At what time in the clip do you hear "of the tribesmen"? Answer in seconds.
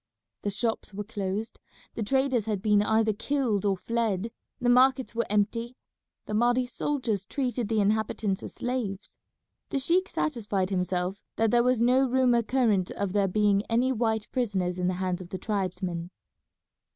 15.21-16.09